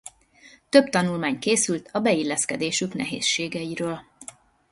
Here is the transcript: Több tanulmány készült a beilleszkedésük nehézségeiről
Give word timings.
Több 0.69 0.89
tanulmány 0.89 1.39
készült 1.39 1.89
a 1.93 1.99
beilleszkedésük 1.99 2.93
nehézségeiről 2.93 4.01